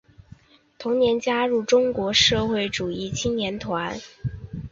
[0.79, 3.99] 同年加入中国社会主义青年团。